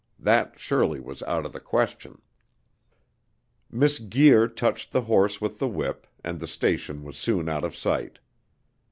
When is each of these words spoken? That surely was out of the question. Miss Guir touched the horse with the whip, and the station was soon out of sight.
That 0.17 0.57
surely 0.57 0.99
was 0.99 1.21
out 1.21 1.45
of 1.45 1.53
the 1.53 1.59
question. 1.59 2.23
Miss 3.69 3.99
Guir 3.99 4.47
touched 4.47 4.91
the 4.93 5.01
horse 5.03 5.39
with 5.39 5.59
the 5.59 5.67
whip, 5.69 6.07
and 6.23 6.39
the 6.39 6.47
station 6.47 7.03
was 7.03 7.17
soon 7.17 7.47
out 7.47 7.63
of 7.63 7.75
sight. 7.75 8.17